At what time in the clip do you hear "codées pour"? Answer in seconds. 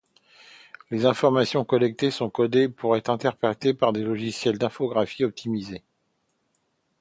2.31-2.97